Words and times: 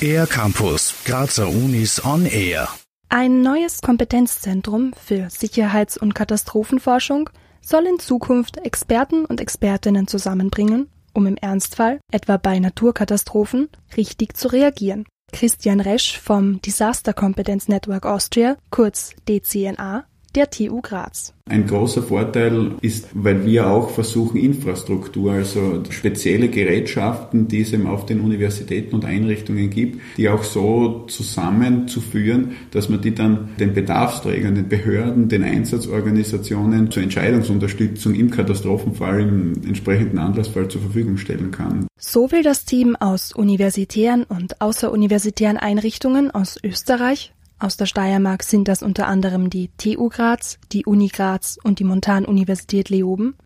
Air 0.00 0.26
Campus, 0.26 0.94
Grazer 1.04 1.48
Unis 1.48 2.04
on 2.04 2.26
Air. 2.26 2.68
Ein 3.08 3.42
neues 3.42 3.80
Kompetenzzentrum 3.80 4.92
für 4.94 5.30
Sicherheits- 5.30 5.96
und 5.96 6.14
Katastrophenforschung 6.14 7.30
soll 7.60 7.86
in 7.86 7.98
Zukunft 7.98 8.58
Experten 8.58 9.24
und 9.24 9.40
Expertinnen 9.40 10.06
zusammenbringen, 10.06 10.88
um 11.12 11.26
im 11.26 11.36
Ernstfall, 11.36 12.00
etwa 12.12 12.36
bei 12.36 12.58
Naturkatastrophen, 12.58 13.68
richtig 13.96 14.36
zu 14.36 14.48
reagieren. 14.48 15.06
Christian 15.32 15.80
Resch 15.80 16.18
vom 16.18 16.60
Disaster 16.62 17.12
Competence 17.12 17.68
Network 17.68 18.06
Austria, 18.06 18.56
kurz 18.70 19.14
DCNA, 19.28 20.04
der 20.36 20.50
TU 20.50 20.80
Graz. 20.80 21.32
Ein 21.48 21.66
großer 21.66 22.02
Vorteil 22.02 22.72
ist, 22.82 23.08
weil 23.14 23.46
wir 23.46 23.68
auch 23.68 23.90
versuchen, 23.90 24.36
Infrastruktur, 24.36 25.32
also 25.32 25.82
spezielle 25.90 26.48
Gerätschaften, 26.48 27.46
die 27.46 27.60
es 27.60 27.72
eben 27.72 27.86
auf 27.86 28.04
den 28.04 28.20
Universitäten 28.20 28.94
und 28.96 29.04
Einrichtungen 29.04 29.70
gibt, 29.70 30.00
die 30.16 30.28
auch 30.28 30.42
so 30.42 31.04
zusammenzuführen, 31.06 32.56
dass 32.72 32.88
man 32.88 33.00
die 33.00 33.14
dann 33.14 33.50
den 33.60 33.74
Bedarfsträgern, 33.74 34.56
den 34.56 34.68
Behörden, 34.68 35.28
den 35.28 35.44
Einsatzorganisationen 35.44 36.90
zur 36.90 37.04
Entscheidungsunterstützung 37.04 38.14
im 38.14 38.30
Katastrophenfall, 38.30 39.20
im 39.20 39.52
entsprechenden 39.64 40.18
Anlassfall 40.18 40.66
zur 40.68 40.80
Verfügung 40.80 41.16
stellen 41.16 41.52
kann. 41.52 41.86
So 41.96 42.32
will 42.32 42.42
das 42.42 42.64
Team 42.64 42.96
aus 42.96 43.32
universitären 43.32 44.24
und 44.24 44.60
außeruniversitären 44.60 45.56
Einrichtungen 45.56 46.30
aus 46.32 46.58
Österreich, 46.62 47.32
aus 47.58 47.76
der 47.76 47.86
Steiermark 47.86 48.42
sind 48.42 48.68
das 48.68 48.82
unter 48.82 49.06
anderem 49.06 49.50
die 49.50 49.70
TU 49.78 50.08
Graz, 50.08 50.58
die 50.72 50.84
Uni 50.84 51.08
Graz 51.08 51.58
und 51.62 51.78
die 51.78 51.84
Montanuniversität 51.84 52.90
Leoben, 52.90 53.36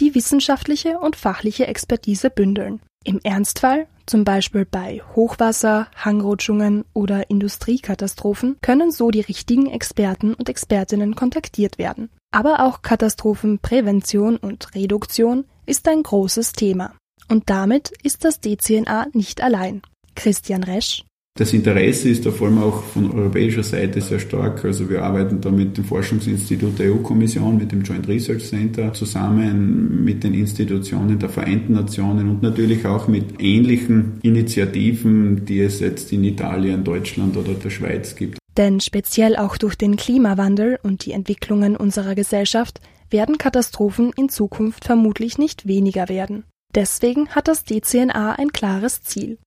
die 0.00 0.14
wissenschaftliche 0.14 0.98
und 0.98 1.16
fachliche 1.16 1.66
Expertise 1.66 2.30
bündeln. 2.30 2.80
Im 3.04 3.20
Ernstfall, 3.22 3.86
zum 4.06 4.24
Beispiel 4.24 4.66
bei 4.66 5.02
Hochwasser, 5.14 5.86
Hangrutschungen 5.96 6.84
oder 6.92 7.30
Industriekatastrophen, 7.30 8.56
können 8.60 8.90
so 8.90 9.10
die 9.10 9.20
richtigen 9.20 9.66
Experten 9.70 10.34
und 10.34 10.48
Expertinnen 10.48 11.14
kontaktiert 11.14 11.78
werden. 11.78 12.10
Aber 12.32 12.66
auch 12.66 12.82
Katastrophenprävention 12.82 14.36
und 14.36 14.74
Reduktion 14.74 15.44
ist 15.64 15.88
ein 15.88 16.02
großes 16.02 16.52
Thema. 16.52 16.94
Und 17.28 17.48
damit 17.48 17.92
ist 18.02 18.24
das 18.24 18.40
DCNA 18.40 19.06
nicht 19.12 19.40
allein. 19.40 19.82
Christian 20.14 20.64
Resch, 20.64 21.04
das 21.40 21.54
Interesse 21.54 22.10
ist 22.10 22.26
da 22.26 22.30
vor 22.30 22.48
allem 22.48 22.58
auch 22.58 22.82
von 22.82 23.10
europäischer 23.12 23.62
Seite 23.62 24.00
sehr 24.02 24.18
stark. 24.18 24.62
Also 24.64 24.90
wir 24.90 25.02
arbeiten 25.02 25.40
da 25.40 25.50
mit 25.50 25.78
dem 25.78 25.84
Forschungsinstitut 25.84 26.78
der 26.78 26.92
EU-Kommission, 26.92 27.56
mit 27.56 27.72
dem 27.72 27.82
Joint 27.82 28.08
Research 28.08 28.46
Center 28.46 28.92
zusammen, 28.92 30.04
mit 30.04 30.22
den 30.22 30.34
Institutionen 30.34 31.18
der 31.18 31.30
Vereinten 31.30 31.72
Nationen 31.72 32.28
und 32.28 32.42
natürlich 32.42 32.84
auch 32.84 33.08
mit 33.08 33.40
ähnlichen 33.40 34.18
Initiativen, 34.22 35.46
die 35.46 35.60
es 35.60 35.80
jetzt 35.80 36.12
in 36.12 36.24
Italien, 36.24 36.84
Deutschland 36.84 37.36
oder 37.38 37.54
der 37.54 37.70
Schweiz 37.70 38.16
gibt. 38.16 38.38
Denn 38.58 38.80
speziell 38.80 39.36
auch 39.36 39.56
durch 39.56 39.76
den 39.76 39.96
Klimawandel 39.96 40.78
und 40.82 41.06
die 41.06 41.12
Entwicklungen 41.12 41.74
unserer 41.76 42.14
Gesellschaft 42.16 42.80
werden 43.08 43.38
Katastrophen 43.38 44.12
in 44.14 44.28
Zukunft 44.28 44.84
vermutlich 44.84 45.38
nicht 45.38 45.66
weniger 45.66 46.10
werden. 46.10 46.44
Deswegen 46.74 47.30
hat 47.30 47.48
das 47.48 47.64
DCNA 47.64 48.32
ein 48.32 48.52
klares 48.52 49.02
Ziel 49.02 49.38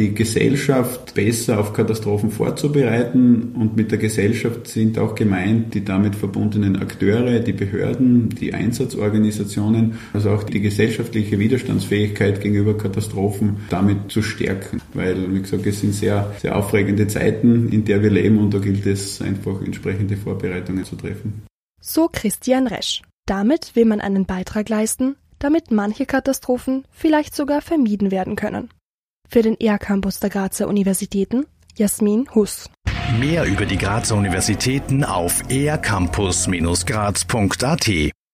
die 0.00 0.14
Gesellschaft 0.14 1.14
besser 1.14 1.60
auf 1.60 1.74
Katastrophen 1.74 2.30
vorzubereiten. 2.30 3.52
Und 3.54 3.76
mit 3.76 3.90
der 3.90 3.98
Gesellschaft 3.98 4.66
sind 4.66 4.98
auch 4.98 5.14
gemeint 5.14 5.74
die 5.74 5.84
damit 5.84 6.14
verbundenen 6.14 6.76
Akteure, 6.76 7.40
die 7.40 7.52
Behörden, 7.52 8.30
die 8.30 8.54
Einsatzorganisationen, 8.54 9.98
also 10.14 10.30
auch 10.30 10.42
die 10.42 10.60
gesellschaftliche 10.60 11.38
Widerstandsfähigkeit 11.38 12.40
gegenüber 12.40 12.76
Katastrophen 12.78 13.58
damit 13.68 14.10
zu 14.10 14.22
stärken. 14.22 14.80
Weil, 14.94 15.34
wie 15.34 15.42
gesagt, 15.42 15.66
es 15.66 15.80
sind 15.80 15.94
sehr, 15.94 16.34
sehr 16.40 16.56
aufregende 16.56 17.06
Zeiten, 17.06 17.68
in 17.68 17.84
der 17.84 18.02
wir 18.02 18.10
leben 18.10 18.38
und 18.38 18.54
da 18.54 18.58
gilt 18.58 18.86
es 18.86 19.20
einfach 19.20 19.60
entsprechende 19.60 20.16
Vorbereitungen 20.16 20.84
zu 20.84 20.96
treffen. 20.96 21.42
So 21.82 22.08
Christian 22.10 22.66
Resch. 22.66 23.02
Damit 23.26 23.76
will 23.76 23.84
man 23.84 24.00
einen 24.00 24.24
Beitrag 24.24 24.68
leisten, 24.70 25.16
damit 25.38 25.70
manche 25.70 26.06
Katastrophen 26.06 26.84
vielleicht 26.90 27.36
sogar 27.36 27.60
vermieden 27.60 28.10
werden 28.10 28.34
können. 28.34 28.70
Für 29.32 29.42
den 29.42 29.60
ER-Campus 29.60 30.18
der 30.18 30.28
Grazer 30.28 30.66
Universitäten 30.66 31.46
Jasmin 31.76 32.26
Huss. 32.34 32.68
Mehr 33.20 33.44
über 33.44 33.64
die 33.64 33.78
Grazer 33.78 34.16
Universitäten 34.16 35.04
auf 35.04 35.44
ercampus-graz.at 35.48 38.10